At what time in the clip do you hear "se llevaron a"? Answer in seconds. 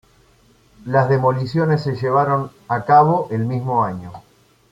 1.83-2.85